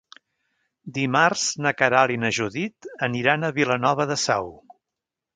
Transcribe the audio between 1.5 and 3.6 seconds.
na Queralt i na Judit aniran a